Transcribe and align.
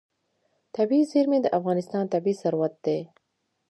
طبیعي 0.75 1.03
زیرمې 1.11 1.39
د 1.41 1.47
افغانستان 1.59 2.03
طبعي 2.13 2.33
ثروت 2.41 2.73
دی. 2.85 2.99